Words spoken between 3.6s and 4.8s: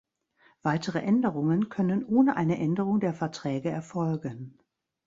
erfolgen.